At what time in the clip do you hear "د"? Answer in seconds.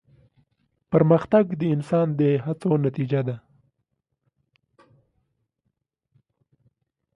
1.59-1.61, 2.19-2.21